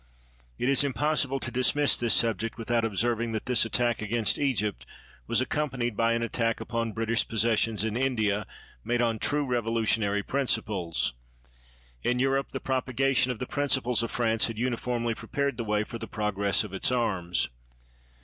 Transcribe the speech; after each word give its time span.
It 0.57 0.67
is 0.67 0.83
impossible 0.83 1.39
to 1.39 1.51
dismiss 1.51 1.95
this 1.95 2.15
subject 2.15 2.57
without 2.57 2.83
observing 2.83 3.33
that 3.33 3.45
this 3.45 3.65
attack 3.65 4.01
against 4.01 4.39
Egypt 4.39 4.83
was 5.27 5.41
accompanied 5.41 5.95
by 5.95 6.13
an 6.13 6.23
attack 6.23 6.59
upon 6.59 6.91
British 6.93 7.27
possessions 7.27 7.83
in 7.83 7.95
India, 7.95 8.47
made 8.83 8.99
on 9.03 9.19
true 9.19 9.45
revolutionary 9.45 10.23
principles. 10.23 11.13
In 12.01 12.17
Eu 12.17 12.29
rope 12.29 12.49
the 12.49 12.59
propagation 12.59 13.31
of 13.31 13.37
the 13.37 13.45
principles 13.45 14.01
of 14.01 14.09
France 14.09 14.47
had 14.47 14.57
uniformly 14.57 15.13
prepared 15.13 15.57
the 15.57 15.63
way 15.63 15.83
for 15.83 15.99
the 15.99 16.07
prog 16.07 16.35
ress 16.35 16.63
of 16.63 16.73
its 16.73 16.91
arms. 16.91 17.49